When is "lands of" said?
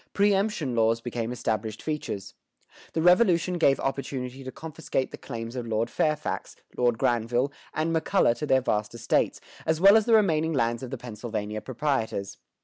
10.53-10.89